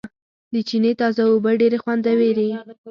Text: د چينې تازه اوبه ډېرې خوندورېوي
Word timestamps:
د 0.53 0.55
چينې 0.69 0.91
تازه 1.01 1.23
اوبه 1.31 1.51
ډېرې 1.61 1.77
خوندورېوي 1.83 2.49